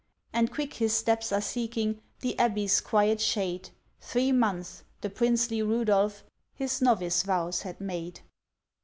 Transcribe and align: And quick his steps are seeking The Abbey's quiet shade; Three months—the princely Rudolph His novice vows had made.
And 0.33 0.51
quick 0.51 0.73
his 0.73 0.93
steps 0.93 1.31
are 1.31 1.41
seeking 1.41 2.01
The 2.21 2.39
Abbey's 2.39 2.81
quiet 2.81 3.21
shade; 3.21 3.69
Three 3.99 4.31
months—the 4.31 5.11
princely 5.11 5.61
Rudolph 5.61 6.23
His 6.55 6.81
novice 6.81 7.21
vows 7.21 7.61
had 7.61 7.79
made. 7.79 8.21